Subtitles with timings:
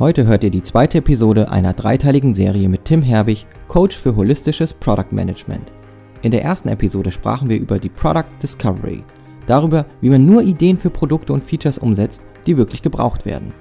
[0.00, 4.72] Heute hört ihr die zweite Episode einer dreiteiligen Serie mit Tim Herbig, Coach für holistisches
[4.72, 5.70] Product Management.
[6.22, 9.04] In der ersten Episode sprachen wir über die Product Discovery,
[9.44, 13.52] darüber, wie man nur Ideen für Produkte und Features umsetzt, die wirklich gebraucht werden.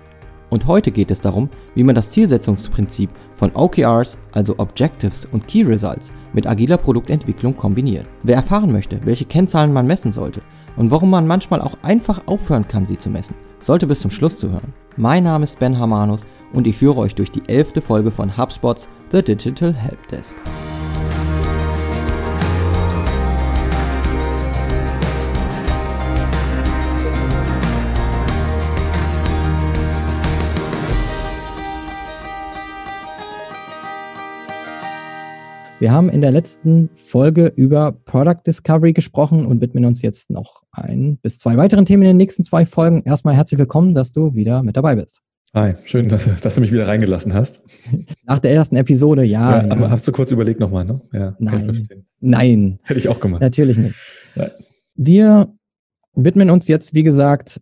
[0.50, 5.64] Und heute geht es darum, wie man das Zielsetzungsprinzip von OKRs, also Objectives und Key
[5.64, 8.08] Results, mit agiler Produktentwicklung kombiniert.
[8.24, 10.40] Wer erfahren möchte, welche Kennzahlen man messen sollte
[10.78, 14.38] und warum man manchmal auch einfach aufhören kann, sie zu messen, sollte bis zum Schluss
[14.38, 14.74] zuhören.
[14.98, 18.90] Mein Name ist Ben Hamanus und ich führe euch durch die elfte Folge von HubSpots
[19.12, 20.36] The Digital Helpdesk.
[35.80, 40.64] Wir haben in der letzten Folge über Product Discovery gesprochen und widmen uns jetzt noch
[40.74, 43.02] ein bis zwei weiteren Themen in den nächsten zwei Folgen.
[43.06, 45.22] Erstmal herzlich willkommen, dass du wieder mit dabei bist.
[45.54, 47.64] Hi, schön, dass, dass du mich wieder reingelassen hast.
[48.26, 49.64] Nach der ersten Episode, ja.
[49.64, 51.00] ja, Aber hast du kurz überlegt nochmal, ne?
[51.14, 51.88] Ja, Nein.
[52.20, 52.80] Nein.
[52.84, 53.42] Hätte ich auch gemacht.
[53.42, 53.96] Natürlich nicht.
[54.36, 54.52] Ja.
[54.96, 55.48] Wir
[56.14, 57.62] widmen uns jetzt, wie gesagt,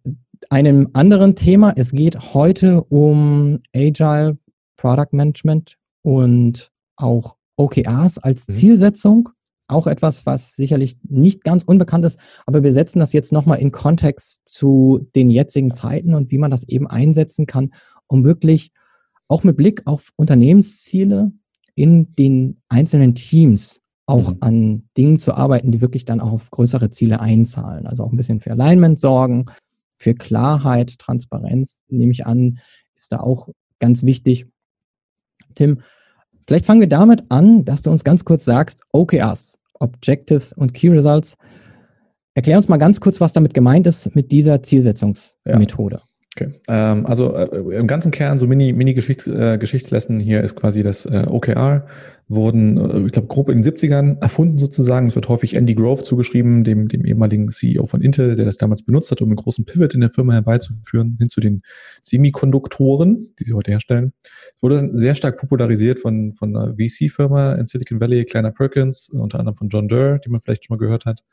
[0.50, 1.72] einem anderen Thema.
[1.76, 4.40] Es geht heute um Agile
[4.76, 8.54] Product Management und auch OKRs als mhm.
[8.54, 9.30] Zielsetzung.
[9.70, 13.74] Auch etwas, was sicherlich nicht ganz unbekannt ist, aber wir setzen das jetzt nochmal in
[13.74, 17.74] Kontext zu den jetzigen Zeiten und wie man das eben einsetzen kann,
[18.08, 18.72] um wirklich
[19.28, 21.34] auch mit Blick auf Unternehmensziele
[21.76, 24.38] in den einzelnen Teams auch mhm.
[24.40, 27.88] an Dingen zu arbeiten, die wirklich dann auch auf größere Ziele einzahlen.
[27.88, 29.48] Also auch ein bisschen für Alignment sorgen,
[29.98, 32.60] für Klarheit, Transparenz, nehme ich an,
[32.96, 34.48] ist da auch ganz wichtig.
[35.56, 35.82] Tim,
[36.48, 40.88] Vielleicht fangen wir damit an, dass du uns ganz kurz sagst, OKRs, Objectives und Key
[40.88, 41.36] Results.
[42.36, 45.98] Erklär uns mal ganz kurz, was damit gemeint ist mit dieser Zielsetzungsmethode.
[45.98, 46.07] Ja.
[46.40, 46.54] Okay.
[46.68, 51.26] Ähm, also äh, im ganzen Kern, so Mini, Mini äh, hier ist quasi das äh,
[51.28, 51.88] OKR,
[52.28, 55.08] wurden, äh, ich glaube, grob in den 70ern erfunden sozusagen.
[55.08, 58.84] Es wird häufig Andy Grove zugeschrieben, dem, dem ehemaligen CEO von Intel, der das damals
[58.84, 61.64] benutzt hat, um einen großen Pivot in der Firma herbeizuführen, hin zu den
[62.02, 64.14] Semikonduktoren, die sie heute herstellen.
[64.62, 69.40] Wurde dann sehr stark popularisiert von, von einer VC-Firma in Silicon Valley, Kleiner Perkins, unter
[69.40, 71.24] anderem von John Durr, die man vielleicht schon mal gehört hat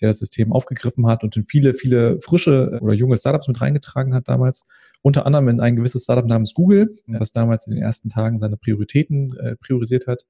[0.00, 4.14] der das System aufgegriffen hat und in viele, viele frische oder junge Startups mit reingetragen
[4.14, 4.62] hat damals.
[5.02, 8.56] Unter anderem in ein gewisses Startup namens Google, das damals in den ersten Tagen seine
[8.56, 10.24] Prioritäten äh, priorisiert hat.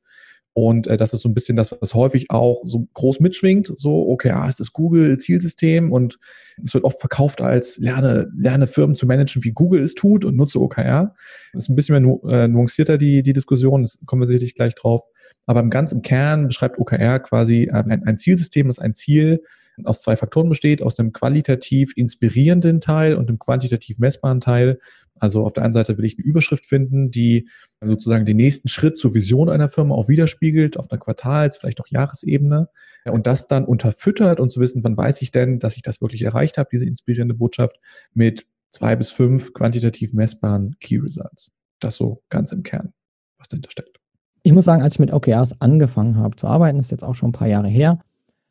[0.52, 3.70] Und äh, das ist so ein bisschen das, was häufig auch so groß mitschwingt.
[3.74, 6.18] So, okay, ah, ist das Google-Zielsystem und
[6.62, 10.36] es wird oft verkauft als lerne, lerne Firmen zu managen, wie Google es tut und
[10.36, 11.14] nutze OKR.
[11.52, 13.82] Das ist ein bisschen mehr nu äh, nuancierter, die, die Diskussion.
[13.82, 15.02] Das kommen wir sicherlich gleich drauf.
[15.46, 19.42] Aber im ganzen Kern beschreibt OKR quasi äh, ein, ein Zielsystem, das ein Ziel
[19.84, 24.78] aus zwei Faktoren besteht, aus einem qualitativ inspirierenden Teil und einem quantitativ messbaren Teil.
[25.18, 27.48] Also auf der einen Seite will ich eine Überschrift finden, die
[27.80, 31.88] sozusagen den nächsten Schritt zur Vision einer Firma auch widerspiegelt, auf einer Quartals-, vielleicht auch
[31.88, 32.68] Jahresebene.
[33.04, 36.22] Und das dann unterfüttert und zu wissen, wann weiß ich denn, dass ich das wirklich
[36.22, 37.76] erreicht habe, diese inspirierende Botschaft,
[38.14, 41.50] mit zwei bis fünf quantitativ messbaren Key Results.
[41.80, 42.92] Das so ganz im Kern,
[43.38, 43.99] was dahinter steckt.
[44.42, 47.30] Ich muss sagen, als ich mit OKRs angefangen habe zu arbeiten, ist jetzt auch schon
[47.30, 47.98] ein paar Jahre her,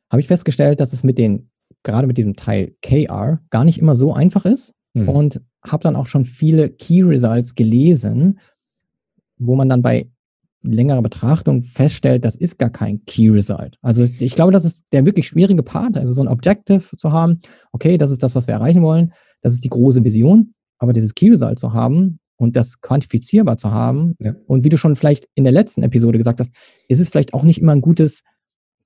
[0.10, 1.50] habe ich festgestellt, dass es mit den,
[1.84, 4.74] gerade mit diesem Teil KR, gar nicht immer so einfach ist.
[4.94, 5.10] Mhm.
[5.10, 8.40] Und habe dann auch schon viele Key Results gelesen,
[9.38, 10.10] wo man dann bei
[10.62, 13.78] längerer Betrachtung feststellt, das ist gar kein Key Result.
[13.82, 17.38] Also ich glaube, das ist der wirklich schwierige Part, also so ein Objective zu haben,
[17.72, 21.16] okay, das ist das, was wir erreichen wollen, das ist die große Vision, aber dieses
[21.16, 24.34] Key Result zu haben und das quantifizierbar zu haben ja.
[24.48, 26.56] und wie du schon vielleicht in der letzten Episode gesagt hast,
[26.88, 28.24] ist es vielleicht auch nicht immer ein gutes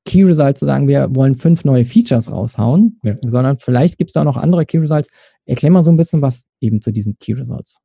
[0.05, 3.15] Key Results zu sagen, wir wollen fünf neue Features raushauen, ja.
[3.25, 5.09] sondern vielleicht gibt es da noch andere Key Results.
[5.45, 7.77] Erklär mal so ein bisschen was eben zu diesen Key Results.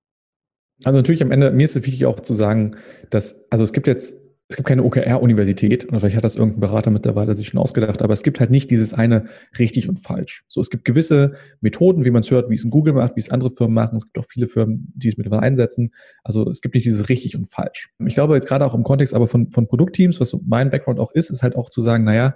[0.85, 2.73] Also natürlich am Ende, mir ist es wichtig auch zu sagen,
[3.11, 4.17] dass, also es gibt jetzt
[4.51, 8.15] es gibt keine OKR-Universität, oder vielleicht hat das irgendein Berater mittlerweile sich schon ausgedacht, aber
[8.15, 9.27] es gibt halt nicht dieses eine
[9.59, 10.45] richtig und falsch.
[10.49, 13.21] So, es gibt gewisse Methoden, wie man es hört, wie es in Google macht, wie
[13.21, 13.97] es andere Firmen machen.
[13.97, 15.93] Es gibt auch viele Firmen, die es mittlerweile einsetzen.
[16.25, 17.91] Also es gibt nicht dieses richtig und falsch.
[18.07, 20.99] Ich glaube jetzt gerade auch im Kontext aber von, von Produktteams, was so mein Background
[20.99, 22.35] auch ist, ist halt auch zu sagen, naja,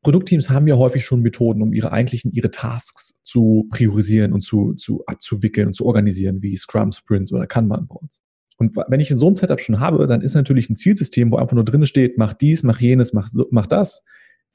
[0.00, 4.72] Produktteams haben ja häufig schon Methoden, um ihre eigentlichen, ihre Tasks zu priorisieren und zu,
[4.74, 8.22] zu abzuwickeln und zu organisieren, wie Scrum Sprints oder Kanban Boards.
[8.56, 11.54] Und wenn ich so ein Setup schon habe, dann ist natürlich ein Zielsystem, wo einfach
[11.54, 14.04] nur drin steht, mach dies, mach jenes, mach, mach das,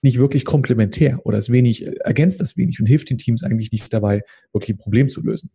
[0.02, 3.92] nicht wirklich komplementär oder ist wenig, ergänzt das wenig und hilft den Teams eigentlich nicht
[3.94, 4.22] dabei,
[4.54, 5.52] wirklich ein Problem zu lösen.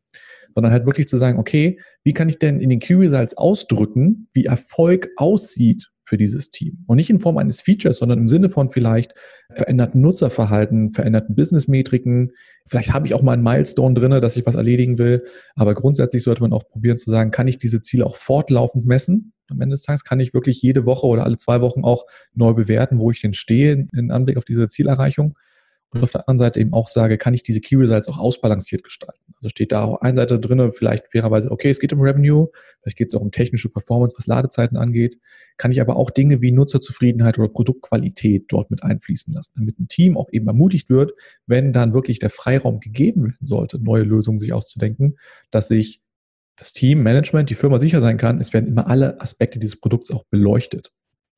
[0.54, 4.28] Sondern halt wirklich zu sagen, okay, wie kann ich denn in den Key Results ausdrücken,
[4.34, 6.84] wie Erfolg aussieht für dieses Team.
[6.86, 9.14] Und nicht in Form eines Features, sondern im Sinne von vielleicht
[9.54, 12.32] veränderten Nutzerverhalten, veränderten Businessmetriken.
[12.68, 15.24] Vielleicht habe ich auch mal einen Milestone drinne, dass ich was erledigen will.
[15.54, 19.32] Aber grundsätzlich sollte man auch probieren zu sagen, kann ich diese Ziele auch fortlaufend messen?
[19.48, 22.54] Am Ende des Tages kann ich wirklich jede Woche oder alle zwei Wochen auch neu
[22.54, 25.36] bewerten, wo ich denn stehe in Anblick auf diese Zielerreichung
[25.94, 28.82] und auf der anderen Seite eben auch sage, kann ich diese Key Results auch ausbalanciert
[28.82, 29.23] gestalten.
[29.44, 32.48] Also steht da auf einer Seite drin, vielleicht fairerweise, okay, es geht um Revenue,
[32.80, 35.18] vielleicht geht es auch um technische Performance, was Ladezeiten angeht,
[35.58, 39.88] kann ich aber auch Dinge wie Nutzerzufriedenheit oder Produktqualität dort mit einfließen lassen, damit ein
[39.88, 41.12] Team auch eben ermutigt wird,
[41.46, 45.18] wenn dann wirklich der Freiraum gegeben werden sollte, neue Lösungen sich auszudenken,
[45.50, 46.00] dass sich
[46.56, 50.10] das Team, Management, die Firma sicher sein kann, es werden immer alle Aspekte dieses Produkts
[50.10, 50.90] auch beleuchtet.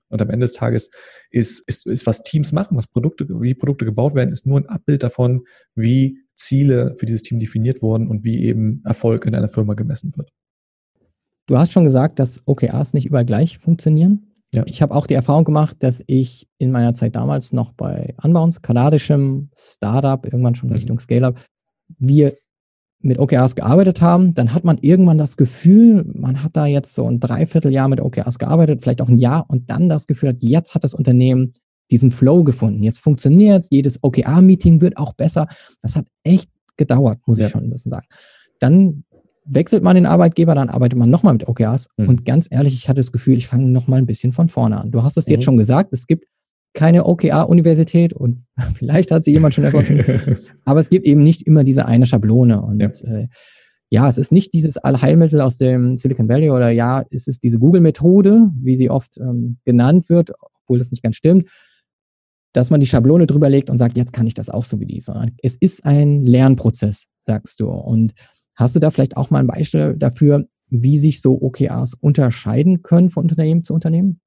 [0.09, 0.91] Und am Ende des Tages
[1.31, 4.67] ist, ist, ist was Teams machen, was Produkte, wie Produkte gebaut werden, ist nur ein
[4.67, 5.45] Abbild davon,
[5.75, 10.13] wie Ziele für dieses Team definiert wurden und wie eben Erfolg in einer Firma gemessen
[10.17, 10.31] wird.
[11.47, 14.33] Du hast schon gesagt, dass OKRs nicht überall gleich funktionieren.
[14.55, 14.65] Ja.
[14.67, 18.61] Ich habe auch die Erfahrung gemacht, dass ich in meiner Zeit damals noch bei Unbounce,
[18.61, 20.77] kanadischem Startup, irgendwann schon mhm.
[20.77, 21.41] Richtung Scale-Up,
[21.99, 22.37] wir
[23.01, 27.09] mit OKRs gearbeitet haben, dann hat man irgendwann das Gefühl, man hat da jetzt so
[27.09, 30.75] ein Dreivierteljahr mit OKRs gearbeitet, vielleicht auch ein Jahr und dann das Gefühl hat, jetzt
[30.75, 31.53] hat das Unternehmen
[31.91, 32.83] diesen Flow gefunden.
[32.83, 35.47] Jetzt funktioniert es, jedes OKR-Meeting wird auch besser.
[35.83, 37.47] Das hat echt gedauert, muss ja.
[37.47, 38.07] ich schon ein bisschen sagen.
[38.59, 39.05] Dann
[39.45, 41.89] wechselt man den Arbeitgeber, dann arbeitet man nochmal mit OKRs.
[41.97, 42.09] Mhm.
[42.09, 44.91] Und ganz ehrlich, ich hatte das Gefühl, ich fange nochmal ein bisschen von vorne an.
[44.91, 45.33] Du hast es mhm.
[45.33, 46.27] jetzt schon gesagt, es gibt
[46.75, 48.43] keine OKR-Universität und
[48.75, 50.05] vielleicht hat sie jemand schon erfunden.
[50.65, 52.61] aber es gibt eben nicht immer diese eine Schablone.
[52.61, 52.89] Und ja.
[52.89, 53.29] Äh,
[53.89, 57.61] ja, es ist nicht dieses Allheilmittel aus dem Silicon Valley oder ja, es ist diese
[57.61, 60.33] Google-Methode, wie sie oft ähm, genannt wird,
[60.63, 61.49] obwohl das nicht ganz stimmt,
[62.57, 64.87] dass man die Schablone drüber legt und sagt, jetzt kann ich das auch so wie
[64.87, 65.01] die.
[65.01, 67.69] Sondern es ist ein Lernprozess, sagst du.
[67.69, 68.15] Und
[68.55, 73.11] hast du da vielleicht auch mal ein Beispiel dafür, wie sich so OKRs unterscheiden können
[73.11, 74.21] von Unternehmen zu Unternehmen?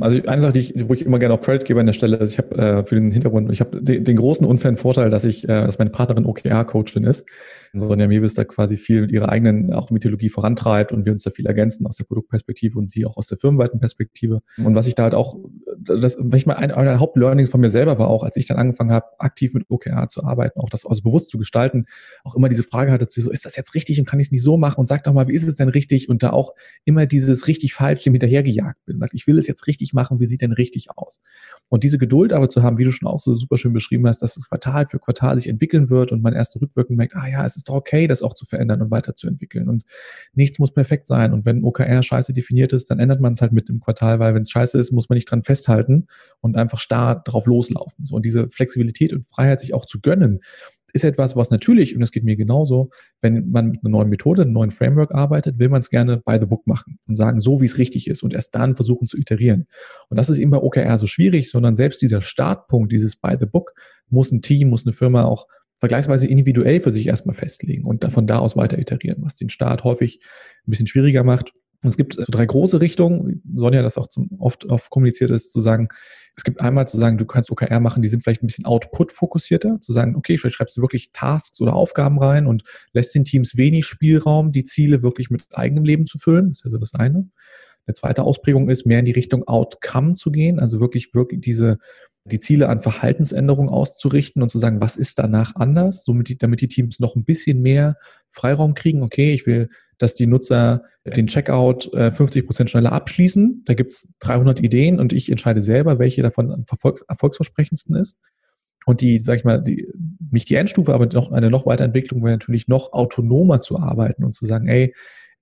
[0.00, 2.16] Also eine Sache, die ich, wo ich immer gerne auch Credit gebe an der Stelle,
[2.16, 5.24] ist, ich habe äh, für den Hintergrund, ich habe den, den großen unfairen Vorteil, dass
[5.24, 7.28] ich, äh, dass meine Partnerin OKR-Coachin ist.
[7.72, 11.30] Sonja Mewis da quasi viel mit ihrer eigenen auch Mythologie vorantreibt und wir uns da
[11.30, 14.40] viel ergänzen aus der Produktperspektive und sie auch aus der firmenweiten Perspektive.
[14.64, 15.36] Und was ich da halt auch,
[15.82, 18.92] das, ich mal ein, ein Hauptlearning von mir selber war auch, als ich dann angefangen
[18.92, 21.86] habe, aktiv mit OKR zu arbeiten, auch das also bewusst zu gestalten,
[22.24, 24.42] auch immer diese Frage hatte so, ist das jetzt richtig und kann ich es nicht
[24.42, 26.08] so machen und sag doch mal, wie ist es denn richtig?
[26.08, 26.54] Und da auch
[26.84, 28.98] immer dieses richtig falsch dem hinterhergejagt bin.
[28.98, 31.20] Sagt, ich will es jetzt richtig machen, wie sieht denn richtig aus?
[31.68, 34.22] Und diese Geduld aber zu haben, wie du schon auch so super schön beschrieben hast,
[34.22, 37.44] dass es Quartal für Quartal sich entwickeln wird und man erst rückwirkend merkt, ah ja,
[37.44, 39.68] es ist doch okay, das auch zu verändern und weiterzuentwickeln.
[39.68, 39.84] Und
[40.34, 41.32] nichts muss perfekt sein.
[41.32, 44.34] Und wenn OKR scheiße definiert ist, dann ändert man es halt mit dem Quartal, weil
[44.34, 45.69] wenn es scheiße ist, muss man nicht dran festhalten
[46.40, 48.04] und einfach starr drauf loslaufen.
[48.04, 50.40] So, und diese Flexibilität und Freiheit sich auch zu gönnen,
[50.92, 52.90] ist etwas, was natürlich, und das geht mir genauso,
[53.20, 56.38] wenn man mit einer neuen Methode, einem neuen Framework arbeitet, will man es gerne by
[56.40, 59.16] the book machen und sagen, so wie es richtig ist und erst dann versuchen zu
[59.16, 59.66] iterieren.
[60.08, 63.46] Und das ist eben bei OKR so schwierig, sondern selbst dieser Startpunkt, dieses by the
[63.46, 63.72] book,
[64.08, 65.46] muss ein Team, muss eine Firma auch
[65.76, 69.84] vergleichsweise individuell für sich erstmal festlegen und von da aus weiter iterieren, was den Start
[69.84, 70.20] häufig
[70.66, 71.52] ein bisschen schwieriger macht.
[71.82, 75.50] Und es gibt so drei große Richtungen, Sonja das auch zum, oft, oft kommuniziert ist,
[75.50, 75.88] zu sagen,
[76.36, 79.80] es gibt einmal zu sagen, du kannst OKR machen, die sind vielleicht ein bisschen Output-fokussierter,
[79.80, 82.62] zu sagen, okay, vielleicht schreibst du wirklich Tasks oder Aufgaben rein und
[82.92, 86.50] lässt den Teams wenig Spielraum, die Ziele wirklich mit eigenem Leben zu füllen.
[86.50, 87.30] Das ist ja so das eine.
[87.86, 91.78] Eine zweite Ausprägung ist, mehr in die Richtung Outcome zu gehen, also wirklich, wirklich diese
[92.24, 96.60] die Ziele an Verhaltensänderungen auszurichten und zu sagen, was ist danach anders, somit die, damit
[96.60, 97.96] die Teams noch ein bisschen mehr
[98.30, 99.02] Freiraum kriegen.
[99.02, 103.62] Okay, ich will, dass die Nutzer den Checkout äh, 50 Prozent schneller abschließen.
[103.66, 108.18] Da gibt's 300 Ideen und ich entscheide selber, welche davon am Erfolgs erfolgsversprechendsten ist.
[108.86, 109.86] Und die, sag ich mal, die,
[110.30, 114.34] nicht die Endstufe, aber noch eine noch Weiterentwicklung wäre natürlich noch autonomer zu arbeiten und
[114.34, 114.94] zu sagen, ey,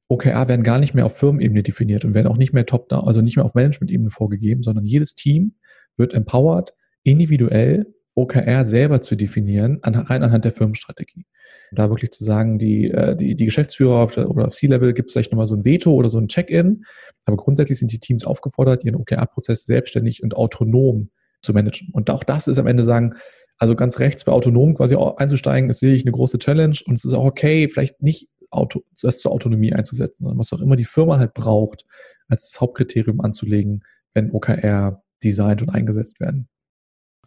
[0.09, 3.21] OKR werden gar nicht mehr auf Firmenebene definiert und werden auch nicht mehr top-down, also
[3.21, 5.54] nicht mehr auf Management-Ebene vorgegeben, sondern jedes Team
[5.97, 7.87] wird empowered, individuell
[8.18, 11.26] OKR selber zu definieren, an, rein anhand der Firmenstrategie.
[11.72, 15.10] Da wirklich zu sagen, die, äh, die, die Geschäftsführer auf der, oder auf C-Level gibt
[15.10, 16.84] es vielleicht nochmal so ein Veto oder so ein Check-in,
[17.25, 21.10] aber grundsätzlich sind die Teams aufgefordert, ihren OKR-Prozess selbstständig und autonom
[21.42, 21.88] zu managen.
[21.92, 23.14] Und auch das ist am Ende sagen,
[23.58, 27.12] also ganz rechts bei autonom quasi einzusteigen, ist sicherlich eine große Challenge und es ist
[27.12, 31.18] auch okay, vielleicht nicht Auto, das zur Autonomie einzusetzen, sondern was auch immer die Firma
[31.18, 31.84] halt braucht,
[32.28, 33.84] als das Hauptkriterium anzulegen,
[34.14, 36.48] wenn OKR designt und eingesetzt werden.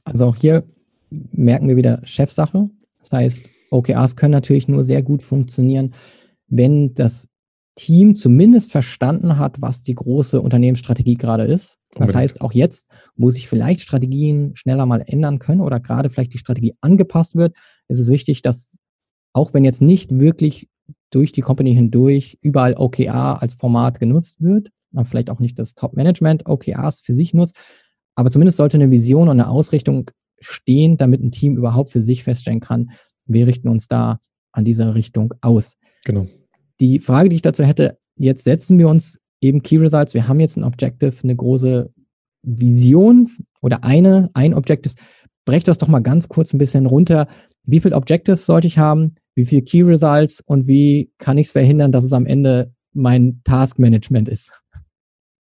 [0.04, 0.64] Also auch hier
[1.12, 2.70] merken wir wieder Chefsache.
[3.00, 5.94] Das heißt, OKRs können natürlich nur sehr gut funktionieren,
[6.48, 7.28] wenn das
[7.76, 11.78] Team zumindest verstanden hat, was die große Unternehmensstrategie gerade ist.
[11.94, 12.18] Das okay.
[12.20, 16.38] heißt, auch jetzt, wo sich vielleicht Strategien schneller mal ändern können oder gerade vielleicht die
[16.38, 17.56] Strategie angepasst wird,
[17.88, 18.78] ist es wichtig, dass
[19.34, 20.70] auch wenn jetzt nicht wirklich
[21.12, 24.70] durch die Company hindurch überall OKR als Format genutzt wird,
[25.06, 27.56] vielleicht auch nicht das Top-Management OKRs für sich nutzt,
[28.16, 32.24] aber zumindest sollte eine Vision und eine Ausrichtung stehen, damit ein Team überhaupt für sich
[32.24, 32.92] feststellen kann,
[33.26, 34.20] wir richten uns da
[34.52, 35.78] an dieser Richtung aus.
[36.04, 36.28] Genau.
[36.80, 40.40] Die Frage, die ich dazu hätte, jetzt setzen wir uns eben Key Results, wir haben
[40.40, 41.92] jetzt ein Objective, eine große
[42.44, 43.30] Vision
[43.62, 44.96] oder eine, ein Objective.
[45.46, 47.28] Brecht das doch mal ganz kurz ein bisschen runter.
[47.64, 49.16] Wie viele Objectives sollte ich haben?
[49.36, 50.42] Wie viele Key Results?
[50.46, 54.52] Und wie kann ich es verhindern, dass es am Ende mein Task Management ist?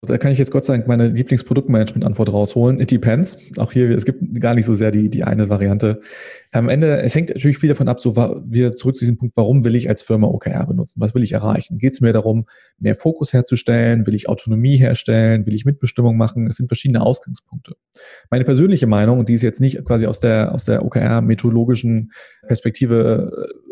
[0.01, 2.79] Da kann ich jetzt Gott sei Dank meine Lieblingsproduktmanagement-Antwort rausholen.
[2.79, 3.37] It depends.
[3.57, 5.99] Auch hier, es gibt gar nicht so sehr die, die eine Variante.
[6.53, 9.65] Am Ende, es hängt natürlich viel davon ab, so wir zurück zu diesem Punkt, warum
[9.65, 11.01] will ich als Firma OKR benutzen?
[11.01, 11.79] Was will ich erreichen?
[11.79, 12.45] Geht es mir darum,
[12.77, 14.07] mehr Fokus herzustellen?
[14.07, 15.45] Will ich Autonomie herstellen?
[15.45, 16.47] Will ich Mitbestimmung machen?
[16.47, 17.75] Es sind verschiedene Ausgangspunkte.
[18.29, 22.13] Meine persönliche Meinung, und die ist jetzt nicht quasi aus der, aus der OKR-methodologischen
[22.47, 23.68] Perspektive äh,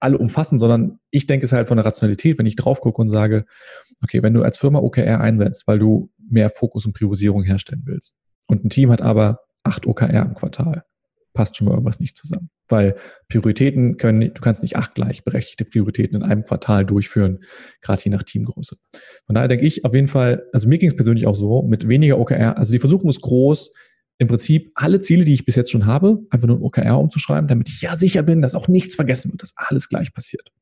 [0.00, 3.10] alle umfassen, sondern ich denke es halt von der Rationalität, wenn ich drauf gucke und
[3.10, 3.44] sage,
[4.02, 8.14] okay, wenn du als Firma OKR einsetzt, weil du mehr Fokus und Priorisierung herstellen willst
[8.46, 10.84] und ein Team hat aber acht OKR im Quartal,
[11.32, 12.50] passt schon mal irgendwas nicht zusammen.
[12.68, 12.96] Weil
[13.28, 17.40] Prioritäten können, du kannst nicht acht gleichberechtigte Prioritäten in einem Quartal durchführen,
[17.82, 18.76] gerade je nach Teamgröße.
[19.26, 21.88] Von daher denke ich auf jeden Fall, also mir ging es persönlich auch so, mit
[21.88, 23.72] weniger OKR, also die Versuchung ist groß,
[24.20, 27.48] im Prinzip alle Ziele, die ich bis jetzt schon habe, einfach nur ein OKR umzuschreiben,
[27.48, 30.52] damit ich ja sicher bin, dass auch nichts vergessen wird, dass alles gleich passiert.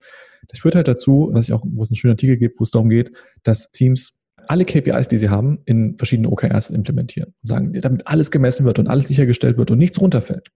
[0.46, 2.70] Das führt halt dazu, was ich auch, wo es einen schönen Artikel gibt, wo es
[2.70, 3.10] darum geht,
[3.42, 8.30] dass Teams alle KPIs, die sie haben, in verschiedene OKRs implementieren und sagen, damit alles
[8.30, 10.52] gemessen wird und alles sichergestellt wird und nichts runterfällt.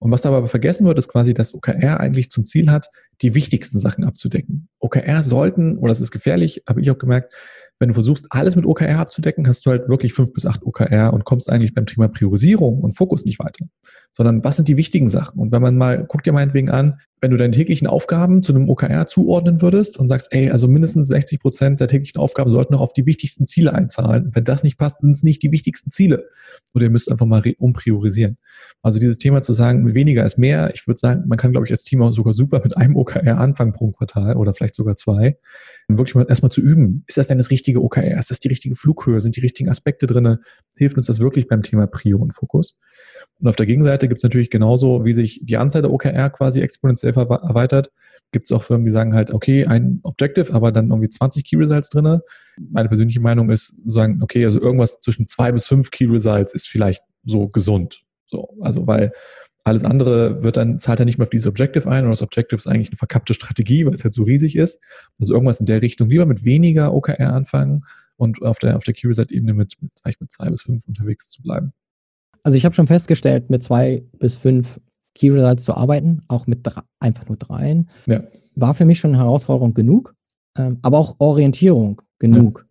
[0.00, 2.88] Und was dabei aber vergessen wird, ist quasi, dass OKR eigentlich zum Ziel hat,
[3.22, 4.68] die wichtigsten Sachen abzudecken.
[4.80, 7.32] OKR sollten, oder das ist gefährlich, habe ich auch gemerkt,
[7.84, 11.12] wenn du versuchst, alles mit OKR abzudecken, hast du halt wirklich fünf bis acht OKR
[11.12, 13.66] und kommst eigentlich beim Thema Priorisierung und Fokus nicht weiter.
[14.16, 15.40] Sondern was sind die wichtigen Sachen?
[15.40, 18.68] Und wenn man mal, guck dir meinetwegen an, wenn du deine täglichen Aufgaben zu einem
[18.68, 22.82] OKR zuordnen würdest und sagst, ey, also mindestens 60 Prozent der täglichen Aufgaben sollten noch
[22.82, 24.30] auf die wichtigsten Ziele einzahlen.
[24.34, 26.28] wenn das nicht passt, sind es nicht die wichtigsten Ziele.
[26.74, 28.36] Oder ihr müsst einfach mal umpriorisieren.
[28.82, 30.72] Also dieses Thema zu sagen, weniger ist mehr.
[30.74, 33.38] Ich würde sagen, man kann, glaube ich, als Team auch sogar super mit einem OKR
[33.38, 35.38] anfangen pro Quartal oder vielleicht sogar zwei.
[35.88, 37.04] Und wirklich mal erstmal zu üben.
[37.06, 38.18] Ist das denn das richtige OKR?
[38.18, 39.22] Ist das die richtige Flughöhe?
[39.22, 40.40] Sind die richtigen Aspekte drinne?
[40.76, 42.76] Hilft uns das wirklich beim Thema Prio und Fokus?
[43.40, 46.60] Und auf der Gegenseite gibt es natürlich genauso, wie sich die Anzahl der OKR quasi
[46.60, 47.90] exponentiell erweitert,
[48.32, 51.56] gibt es auch Firmen, die sagen halt, okay, ein Objective, aber dann irgendwie 20 Key
[51.56, 52.22] Results drinne.
[52.70, 56.68] Meine persönliche Meinung ist, sagen, okay, also irgendwas zwischen zwei bis fünf Key Results ist
[56.68, 58.02] vielleicht so gesund.
[58.26, 59.12] So, also weil
[59.62, 62.58] alles andere wird dann, zahlt er nicht mehr auf dieses Objective ein und das Objective
[62.58, 64.80] ist eigentlich eine verkappte Strategie, weil es halt so riesig ist.
[65.18, 66.10] Also irgendwas in der Richtung.
[66.10, 67.84] Lieber mit weniger OKR anfangen
[68.16, 70.86] und auf der, auf der Key Result Ebene mit, mit, vielleicht mit zwei bis fünf
[70.86, 71.72] unterwegs zu bleiben.
[72.42, 74.80] Also ich habe schon festgestellt, mit zwei bis fünf
[75.14, 78.22] Key Results zu arbeiten, auch mit drei, einfach nur dreien, ja.
[78.54, 80.14] war für mich schon eine Herausforderung genug,
[80.58, 82.66] ähm, aber auch Orientierung genug.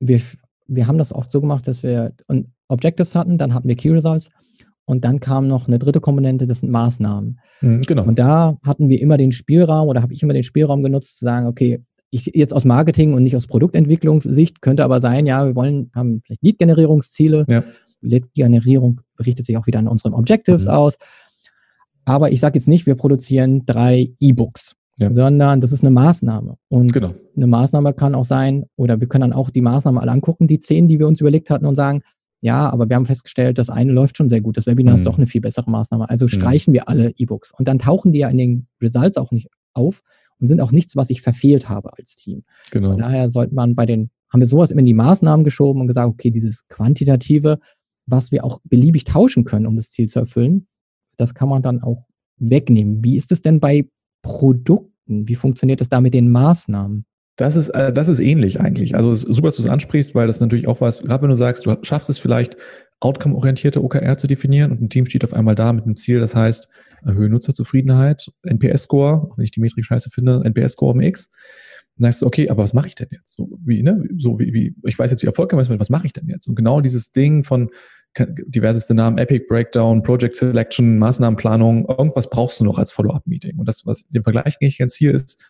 [0.00, 0.08] Ja.
[0.08, 0.20] Wir,
[0.66, 2.12] wir haben das oft so gemacht, dass wir
[2.68, 4.28] Objectives hatten, dann hatten wir Key Results
[4.84, 7.40] und dann kam noch eine dritte Komponente, das sind Maßnahmen.
[7.60, 8.04] Mhm, genau.
[8.04, 11.24] Und da hatten wir immer den Spielraum oder habe ich immer den Spielraum genutzt, zu
[11.24, 15.56] sagen, okay, ich jetzt aus Marketing und nicht aus Produktentwicklungssicht könnte aber sein, ja, wir
[15.56, 17.46] wollen, haben vielleicht Lead-Generierungsziele.
[17.48, 17.64] Ja.
[18.02, 20.72] Lead-Generierung richtet sich auch wieder an unseren Objectives mhm.
[20.72, 20.98] aus.
[22.04, 25.10] Aber ich sage jetzt nicht, wir produzieren drei E-Books, ja.
[25.10, 26.56] sondern das ist eine Maßnahme.
[26.68, 27.14] Und genau.
[27.34, 30.60] eine Maßnahme kann auch sein, oder wir können dann auch die Maßnahmen alle angucken, die
[30.60, 32.02] zehn, die wir uns überlegt hatten und sagen,
[32.42, 34.56] ja, aber wir haben festgestellt, das eine läuft schon sehr gut.
[34.58, 35.00] Das Webinar mhm.
[35.00, 36.10] ist doch eine viel bessere Maßnahme.
[36.10, 36.30] Also mhm.
[36.30, 36.74] streichen mhm.
[36.74, 37.52] wir alle E-Books.
[37.56, 40.02] Und dann tauchen die ja in den Results auch nicht auf
[40.42, 42.42] und sind auch nichts, was ich verfehlt habe als Team.
[42.70, 42.90] Genau.
[42.90, 45.86] Von daher sollte man bei den, haben wir sowas immer in die Maßnahmen geschoben und
[45.86, 47.58] gesagt, okay, dieses Quantitative,
[48.06, 50.66] was wir auch beliebig tauschen können, um das Ziel zu erfüllen,
[51.16, 52.06] das kann man dann auch
[52.38, 53.04] wegnehmen.
[53.04, 53.88] Wie ist es denn bei
[54.22, 55.28] Produkten?
[55.28, 57.04] Wie funktioniert das da mit den Maßnahmen?
[57.36, 58.96] Das ist, äh, das ist ähnlich eigentlich.
[58.96, 61.64] Also super, dass du es ansprichst, weil das natürlich auch was, gerade wenn du sagst,
[61.64, 62.56] du schaffst es vielleicht,
[63.02, 66.34] outcome-orientierte OKR zu definieren und ein Team steht auf einmal da mit einem Ziel, das
[66.34, 66.68] heißt,
[67.04, 71.30] erhöhe Nutzerzufriedenheit, NPS-Score, wenn ich die Metrik scheiße finde, NPS-Score um X.
[71.96, 73.36] Dann sagst du, okay, aber was mache ich denn jetzt?
[73.36, 76.12] So wie, ne, so wie, wie, ich weiß jetzt, wie erfolgreich ist, was mache ich
[76.12, 76.46] denn jetzt?
[76.46, 77.70] Und genau dieses Ding von,
[78.18, 83.58] diverseste Namen, Epic Breakdown, Project Selection, Maßnahmenplanung, irgendwas brauchst du noch als Follow-up-Meeting.
[83.58, 85.42] Und das, was den Vergleich ich ganz hier ist,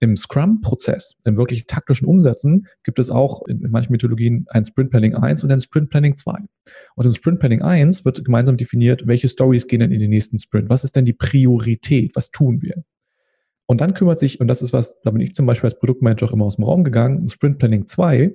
[0.00, 5.14] im Scrum-Prozess, im wirklich taktischen Umsetzen, gibt es auch in manchen Mythologien ein Sprint Planning
[5.14, 6.38] 1 und ein Sprint Planning 2.
[6.96, 10.38] Und im Sprint Planning 1 wird gemeinsam definiert, welche Stories gehen denn in den nächsten
[10.38, 10.68] Sprint?
[10.68, 12.12] Was ist denn die Priorität?
[12.14, 12.84] Was tun wir?
[13.66, 16.26] Und dann kümmert sich, und das ist was, da bin ich zum Beispiel als Produktmanager
[16.26, 18.34] auch immer aus dem Raum gegangen, Sprint Planning 2,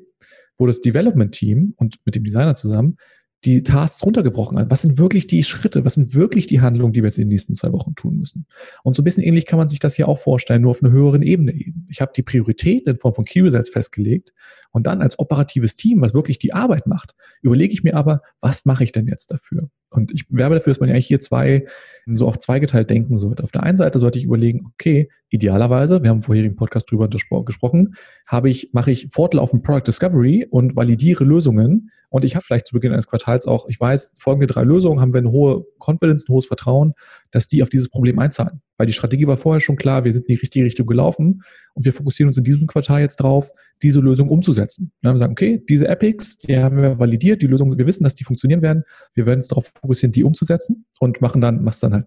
[0.57, 2.97] wo das Development Team und mit dem Designer zusammen
[3.43, 4.69] die Tasks runtergebrochen an.
[4.69, 5.83] Was sind wirklich die Schritte?
[5.83, 8.45] Was sind wirklich die Handlungen, die wir jetzt in den nächsten zwei Wochen tun müssen?
[8.83, 10.91] Und so ein bisschen ähnlich kann man sich das hier auch vorstellen, nur auf einer
[10.91, 11.86] höheren Ebene eben.
[11.89, 14.33] Ich habe die Prioritäten in Form von Key Results festgelegt
[14.71, 18.65] und dann als operatives Team, was wirklich die Arbeit macht, überlege ich mir aber, was
[18.65, 19.69] mache ich denn jetzt dafür?
[19.91, 21.65] Und ich werbe dafür, dass man ja eigentlich hier zwei,
[22.05, 23.43] so auf zweigeteilt denken sollte.
[23.43, 27.10] Auf der einen Seite sollte ich überlegen, okay, idealerweise, wir haben im vorherigen Podcast drüber
[27.10, 27.95] gesprochen,
[28.27, 31.91] habe ich, mache ich fortlaufend Product Discovery und validiere Lösungen.
[32.10, 35.13] Und ich habe vielleicht zu Beginn eines Quartals auch, ich weiß, folgende drei Lösungen haben
[35.13, 36.93] wir eine hohe Confidence, ein hohes Vertrauen,
[37.31, 38.62] dass die auf dieses Problem einzahlen.
[38.81, 41.43] Weil die Strategie war vorher schon klar, wir sind in die richtige Richtung gelaufen
[41.75, 43.51] und wir fokussieren uns in diesem Quartal jetzt drauf,
[43.83, 44.91] diese Lösung umzusetzen.
[45.01, 48.03] Dann haben wir gesagt, okay, diese Epics, die haben wir validiert, die Lösungen, wir wissen,
[48.03, 48.83] dass die funktionieren werden.
[49.13, 52.05] Wir werden uns darauf fokussieren, die umzusetzen und machen dann, machst dann halt,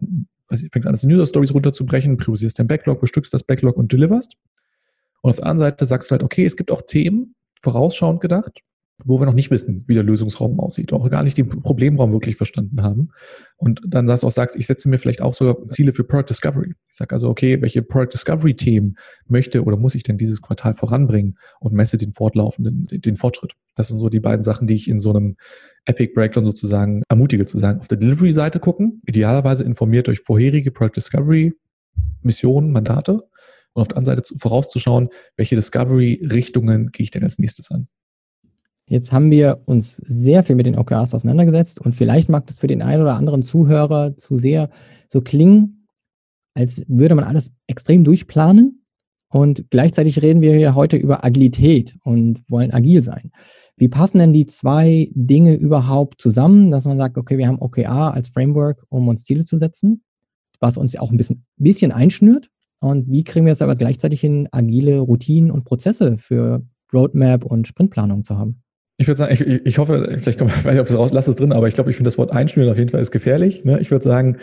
[0.73, 4.35] fängst an, das in User Stories runterzubrechen, priorisierst dein Backlog, bestückst das Backlog und deliverst.
[5.23, 8.63] Und auf der anderen Seite sagst du halt, okay, es gibt auch Themen, vorausschauend gedacht,
[9.03, 12.37] wo wir noch nicht wissen, wie der Lösungsraum aussieht, auch gar nicht den Problemraum wirklich
[12.37, 13.11] verstanden haben.
[13.57, 16.75] Und dann du auch, sagst, ich setze mir vielleicht auch sogar Ziele für Product Discovery.
[16.89, 18.97] Ich sage also, okay, welche Product Discovery Themen
[19.27, 23.55] möchte oder muss ich denn dieses Quartal voranbringen und messe den fortlaufenden, den, Fortschritt.
[23.75, 25.37] Das sind so die beiden Sachen, die ich in so einem
[25.87, 27.81] Epic Breakdown sozusagen ermutige zu sagen.
[27.81, 31.53] Auf der Delivery-Seite gucken, idealerweise informiert durch vorherige Product Discovery
[32.23, 33.23] Missionen, Mandate
[33.73, 37.89] und auf der anderen Seite vorauszuschauen, welche Discovery-Richtungen gehe ich denn als nächstes an.
[38.87, 42.67] Jetzt haben wir uns sehr viel mit den OKRs auseinandergesetzt und vielleicht mag das für
[42.67, 44.69] den einen oder anderen Zuhörer zu sehr
[45.09, 45.89] so klingen,
[46.55, 48.85] als würde man alles extrem durchplanen.
[49.29, 53.33] Und gleichzeitig reden wir ja heute über Agilität und wollen agil sein.
[53.77, 58.15] Wie passen denn die zwei Dinge überhaupt zusammen, dass man sagt, okay, wir haben OKR
[58.15, 60.05] als Framework, um uns Ziele zu setzen,
[60.61, 62.51] was uns ja auch ein bisschen, bisschen einschnürt.
[62.81, 67.67] Und wie kriegen wir es aber gleichzeitig hin, agile Routinen und Prozesse für Roadmap und
[67.67, 68.64] Sprintplanung zu haben?
[68.97, 71.29] Ich würde sagen, ich, ich hoffe, vielleicht kommt, ich weiß nicht, ob es raus, lass
[71.29, 73.65] es drin, aber ich glaube, ich finde das Wort einschnüren auf jeden Fall ist gefährlich.
[73.65, 73.81] Ne?
[73.81, 74.39] Ich würde sagen,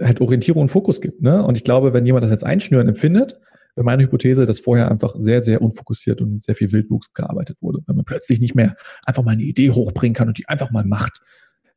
[0.00, 1.22] halt Orientierung und Fokus gibt.
[1.22, 1.42] Ne?
[1.44, 3.40] Und ich glaube, wenn jemand das als Einschnüren empfindet,
[3.74, 7.80] wäre meine Hypothese, dass vorher einfach sehr, sehr unfokussiert und sehr viel Wildwuchs gearbeitet wurde.
[7.86, 10.84] Wenn man plötzlich nicht mehr einfach mal eine Idee hochbringen kann und die einfach mal
[10.84, 11.20] macht.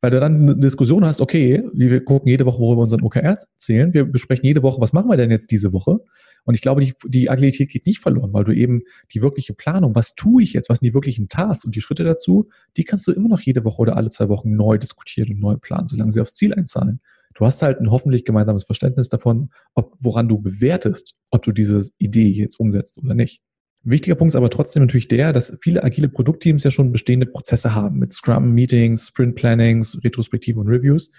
[0.02, 3.38] Weil du dann eine Diskussion hast, okay, wir gucken jede Woche, worüber wir unseren OKR
[3.58, 3.94] zählen.
[3.94, 6.00] Wir besprechen jede Woche, was machen wir denn jetzt diese Woche?
[6.44, 8.82] Und ich glaube, die, die Agilität geht nicht verloren, weil du eben
[9.14, 12.04] die wirkliche Planung, was tue ich jetzt, was sind die wirklichen Tasks und die Schritte
[12.04, 15.40] dazu, die kannst du immer noch jede Woche oder alle zwei Wochen neu diskutieren und
[15.40, 17.00] neu planen, solange sie aufs Ziel einzahlen.
[17.36, 21.90] Du hast halt ein hoffentlich gemeinsames Verständnis davon, ob, woran du bewertest, ob du diese
[21.98, 23.42] Idee jetzt umsetzt oder nicht.
[23.84, 27.26] Ein wichtiger Punkt ist aber trotzdem natürlich der, dass viele agile Produktteams ja schon bestehende
[27.26, 31.10] Prozesse haben mit Scrum, Meetings, Sprint Plannings, Retrospektiven und Reviews.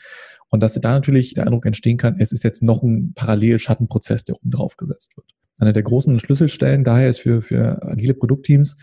[0.53, 4.37] Und dass da natürlich der Eindruck entstehen kann, es ist jetzt noch ein Parallelschattenprozess, der
[4.37, 5.27] oben drauf gesetzt wird.
[5.59, 8.77] Eine der großen Schlüsselstellen daher ist für, für agile Produktteams,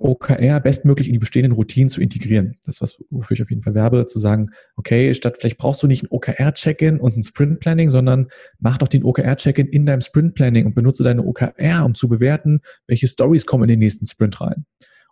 [0.00, 2.58] OKR bestmöglich in die bestehenden Routinen zu integrieren.
[2.62, 5.82] Das ist was, wofür ich auf jeden Fall werbe, zu sagen, okay, statt vielleicht brauchst
[5.82, 10.66] du nicht ein OKR-Check-in und ein Sprint-Planning, sondern mach doch den OKR-Check-in in deinem Sprint-Planning
[10.66, 14.66] und benutze deine OKR, um zu bewerten, welche Stories kommen in den nächsten Sprint rein.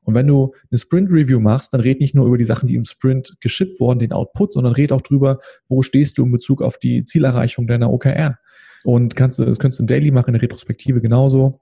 [0.06, 2.84] Und wenn du eine Sprint-Review machst, dann red nicht nur über die Sachen, die im
[2.84, 6.78] Sprint geschippt wurden, den Output, sondern red auch drüber, wo stehst du in Bezug auf
[6.78, 8.38] die Zielerreichung deiner OKR.
[8.84, 11.60] Und kannst das kannst du im Daily machen, in der Retrospektive genauso.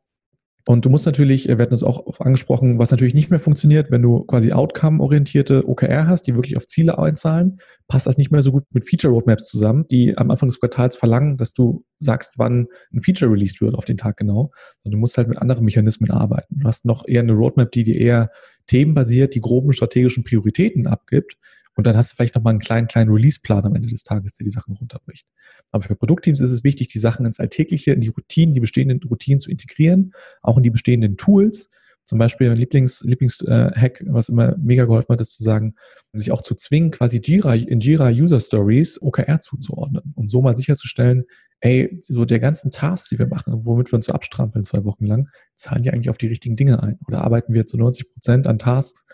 [0.66, 4.00] Und du musst natürlich, wir hatten das auch angesprochen, was natürlich nicht mehr funktioniert, wenn
[4.00, 8.50] du quasi outcome-orientierte OKR hast, die wirklich auf Ziele einzahlen, passt das nicht mehr so
[8.50, 13.02] gut mit Feature-Roadmaps zusammen, die am Anfang des Quartals verlangen, dass du sagst, wann ein
[13.02, 14.52] Feature released wird auf den Tag genau.
[14.84, 16.60] Also du musst halt mit anderen Mechanismen arbeiten.
[16.60, 18.30] Du hast noch eher eine Roadmap, die dir eher
[18.66, 21.36] themenbasiert die groben strategischen Prioritäten abgibt
[21.76, 24.44] und dann hast du vielleicht nochmal einen kleinen, kleinen Release-Plan am Ende des Tages, der
[24.44, 25.26] die Sachen runterbricht.
[25.70, 29.00] Aber für Produktteams ist es wichtig, die Sachen ins Alltägliche, in die Routinen, die bestehenden
[29.08, 31.70] Routinen zu integrieren, auch in die bestehenden Tools.
[32.04, 35.74] Zum Beispiel mein Lieblings, Lieblings-Hack, äh, was immer mega geholfen hat, ist zu sagen,
[36.12, 40.54] sich auch zu zwingen, quasi Jira, in Jira User Stories OKR zuzuordnen und so mal
[40.54, 41.24] sicherzustellen,
[41.60, 45.06] ey, so der ganzen Tasks, die wir machen, womit wir uns so abstrampeln zwei Wochen
[45.06, 46.98] lang, zahlen die eigentlich auf die richtigen Dinge ein?
[47.08, 49.06] Oder arbeiten wir zu 90 Prozent an Tasks,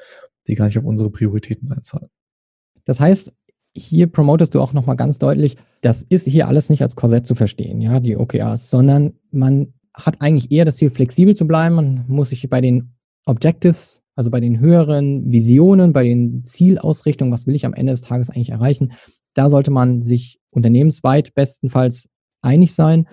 [0.49, 2.09] die gar nicht auf unsere Prioritäten einzahlen?
[2.85, 3.33] Das heißt,
[3.73, 7.35] hier promotest du auch nochmal ganz deutlich, das ist hier alles nicht als Korsett zu
[7.35, 11.75] verstehen, ja, die OKRs, sondern man hat eigentlich eher das Ziel, flexibel zu bleiben.
[11.75, 12.95] Man muss sich bei den
[13.27, 18.03] Objectives, also bei den höheren Visionen, bei den Zielausrichtungen, was will ich am Ende des
[18.03, 18.93] Tages eigentlich erreichen,
[19.35, 22.09] da sollte man sich unternehmensweit bestenfalls
[22.43, 23.07] einig sein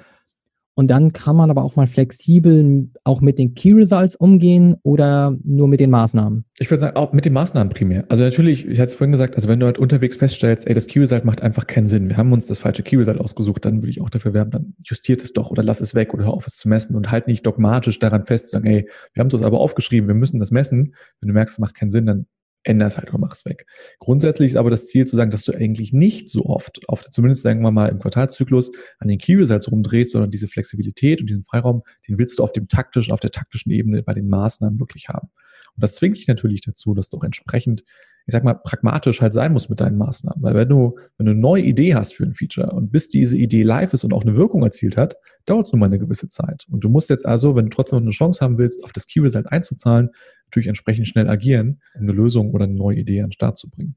[0.78, 5.36] und dann kann man aber auch mal flexibel auch mit den Key Results umgehen oder
[5.44, 6.46] nur mit den Maßnahmen?
[6.60, 8.06] Ich würde sagen, auch mit den Maßnahmen primär.
[8.10, 10.86] Also natürlich, ich hatte es vorhin gesagt, also wenn du halt unterwegs feststellst, ey, das
[10.86, 12.10] Key Result macht einfach keinen Sinn.
[12.10, 14.76] Wir haben uns das falsche Key Result ausgesucht, dann würde ich auch dafür werben, dann
[14.84, 17.26] justiert es doch oder lass es weg oder hör auf es zu messen und halt
[17.26, 20.52] nicht dogmatisch daran fest, sagen, ey, wir haben es uns aber aufgeschrieben, wir müssen das
[20.52, 20.94] messen.
[21.22, 22.28] Wenn du merkst, es macht keinen Sinn, dann
[22.68, 23.66] änder es halt oder mach es weg.
[24.00, 27.42] Grundsätzlich ist aber das Ziel zu sagen, dass du eigentlich nicht so oft, auf, zumindest
[27.42, 31.46] sagen wir mal im Quartalszyklus, an den Key Results rumdrehst, sondern diese Flexibilität und diesen
[31.46, 35.10] Freiraum, den willst du auf dem taktischen, auf der taktischen Ebene bei den Maßnahmen wirklich
[35.10, 35.30] haben.
[35.76, 37.84] Und das zwingt dich natürlich dazu, dass du auch entsprechend
[38.28, 40.44] ich sag mal, pragmatisch halt sein muss mit deinen Maßnahmen.
[40.44, 43.38] Weil wenn du, wenn du eine neue Idee hast für ein Feature und bis diese
[43.38, 46.28] Idee live ist und auch eine Wirkung erzielt hat, dauert es nun mal eine gewisse
[46.28, 46.66] Zeit.
[46.70, 49.08] Und du musst jetzt also, wenn du trotzdem noch eine Chance haben willst, auf das
[49.08, 50.10] Key Result einzuzahlen,
[50.48, 53.70] natürlich entsprechend schnell agieren, um eine Lösung oder eine neue Idee an den Start zu
[53.70, 53.96] bringen.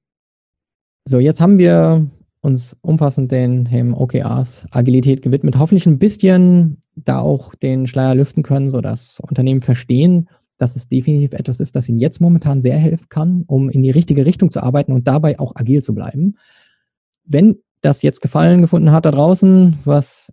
[1.04, 2.10] So, jetzt haben wir
[2.42, 5.58] uns umfassend den Themen OKRs, Agilität gewidmet.
[5.58, 11.32] Hoffentlich ein bisschen da auch den Schleier lüften können, sodass Unternehmen verstehen, dass es definitiv
[11.32, 14.62] etwas ist, das Ihnen jetzt momentan sehr helfen kann, um in die richtige Richtung zu
[14.62, 16.36] arbeiten und dabei auch agil zu bleiben.
[17.24, 20.32] Wenn das jetzt Gefallen gefunden hat da draußen, was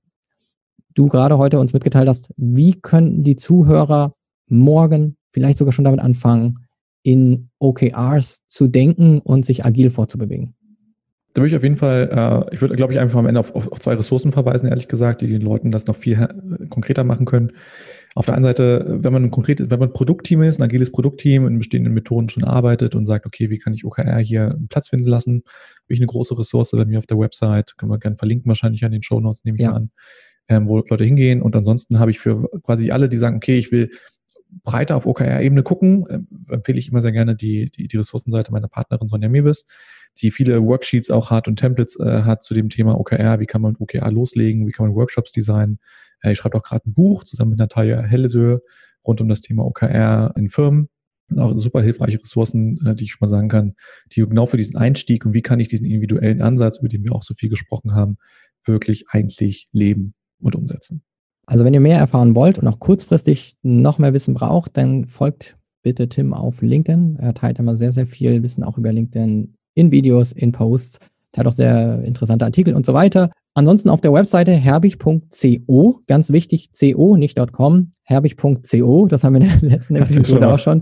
[0.93, 4.15] du gerade heute uns mitgeteilt hast, wie könnten die Zuhörer
[4.47, 6.65] morgen vielleicht sogar schon damit anfangen,
[7.03, 10.55] in OKRs zu denken und sich agil vorzubewegen?
[11.35, 12.09] Da würde ich auf jeden Fall,
[12.49, 14.87] äh, ich würde, glaube ich, einfach am Ende auf, auf, auf, zwei Ressourcen verweisen, ehrlich
[14.87, 17.51] gesagt, die den Leuten das noch viel äh, konkreter machen können.
[18.15, 20.91] Auf der einen Seite, wenn man ein konkretes, wenn man ein Produktteam ist, ein agiles
[20.91, 24.69] Produktteam in bestehenden Methoden schon arbeitet und sagt, okay, wie kann ich OKR hier einen
[24.69, 27.99] Platz finden lassen, habe ich eine große Ressource bei mir auf der Website, können wir
[27.99, 29.73] gerne verlinken, wahrscheinlich an den Show Notes, nehme ich ja.
[29.73, 29.91] an,
[30.49, 31.43] ähm, wo Leute hingehen.
[31.43, 33.91] Und ansonsten habe ich für quasi alle, die sagen, okay, ich will
[34.63, 38.67] breiter auf OKR-Ebene gucken, äh, empfehle ich immer sehr gerne die, die, die Ressourcenseite meiner
[38.67, 39.65] Partnerin Sonja Mewis,
[40.21, 43.61] die viele Worksheets auch hat und Templates äh, hat zu dem Thema OKR, wie kann
[43.61, 45.79] man OKR loslegen, wie kann man Workshops designen.
[46.21, 48.61] Äh, ich schreibe auch gerade ein Buch zusammen mit Natalia Hellesöhe
[49.05, 50.89] rund um das Thema OKR in Firmen.
[51.37, 53.75] Auch super hilfreiche Ressourcen, äh, die ich schon mal sagen kann,
[54.13, 57.13] die genau für diesen Einstieg und wie kann ich diesen individuellen Ansatz, über den wir
[57.13, 58.17] auch so viel gesprochen haben,
[58.65, 61.03] wirklich eigentlich leben und umsetzen.
[61.47, 65.55] Also wenn ihr mehr erfahren wollt und auch kurzfristig noch mehr Wissen braucht, dann folgt
[65.81, 67.17] bitte Tim auf LinkedIn.
[67.19, 70.99] Er teilt immer sehr, sehr viel Wissen auch über LinkedIn in Videos, in Posts.
[71.37, 73.29] Hat auch sehr interessante Artikel und so weiter.
[73.53, 79.59] Ansonsten auf der Webseite herbig.co, ganz wichtig, co, nicht .com, herbig.co, das haben wir in
[79.61, 80.81] der letzten Episode auch schon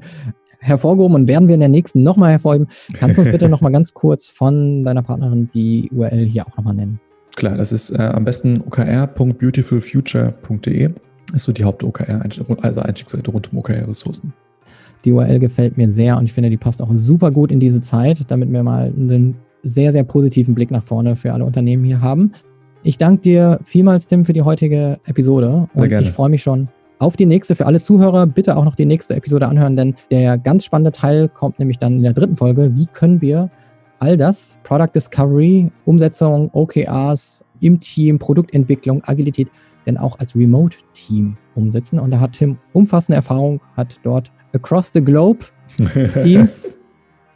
[0.60, 2.68] hervorgehoben und werden wir in der nächsten nochmal hervorheben.
[2.94, 6.74] Kannst du uns bitte nochmal ganz kurz von deiner Partnerin die URL hier auch nochmal
[6.74, 7.00] nennen?
[7.36, 10.90] Klar, das ist äh, am besten okr.beautifulfuture.de.
[11.34, 12.22] Ist so die Haupt-OKR,
[12.62, 14.34] also Einstiegsseite rund um OKR-Ressourcen.
[15.04, 17.82] Die URL gefällt mir sehr und ich finde, die passt auch super gut in diese
[17.82, 22.02] Zeit, damit wir mal einen sehr, sehr positiven Blick nach vorne für alle Unternehmen hier
[22.02, 22.32] haben.
[22.84, 26.70] Ich danke dir vielmals, Tim, für die heutige Episode und ich freue mich schon
[27.00, 27.56] auf die nächste.
[27.56, 31.28] Für alle Zuhörer bitte auch noch die nächste Episode anhören, denn der ganz spannende Teil
[31.28, 32.72] kommt nämlich dann in der dritten Folge.
[32.76, 33.50] Wie können wir
[34.00, 39.50] all das, Product Discovery, Umsetzung, OKRs im Team, Produktentwicklung, Agilität,
[39.86, 42.00] denn auch als Remote-Team umsetzen?
[42.00, 45.46] Und da hat Tim umfassende Erfahrung, hat dort across the globe
[46.24, 46.80] Teams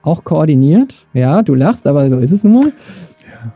[0.02, 1.08] auch koordiniert.
[1.14, 2.66] Ja, du lachst, aber so ist es nun mal.
[2.66, 3.54] Ja,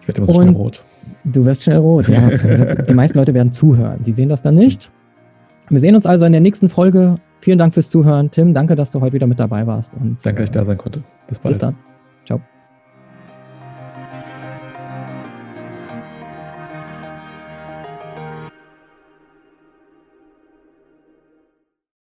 [0.00, 0.84] ich werde immer so schnell rot.
[1.24, 2.28] Du wirst schnell rot, ja.
[2.88, 4.02] Die meisten Leute werden zuhören.
[4.02, 4.90] Die sehen das dann nicht.
[5.70, 7.16] Wir sehen uns also in der nächsten Folge.
[7.40, 8.30] Vielen Dank fürs Zuhören.
[8.30, 9.92] Tim, danke, dass du heute wieder mit dabei warst.
[9.94, 11.02] Und, danke, dass ich da sein konnte.
[11.26, 11.54] Bis bald.
[11.54, 11.93] Bis dann.